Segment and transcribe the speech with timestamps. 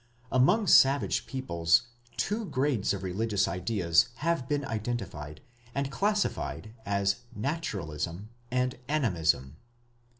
[0.31, 1.83] Among savage peoples
[2.17, 5.41] two grades of religious ideas have been identified,
[5.75, 9.57] and classified as Naturalism and Animism.